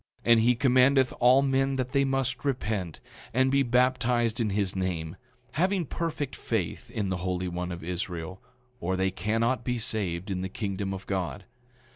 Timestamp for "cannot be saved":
9.11-10.31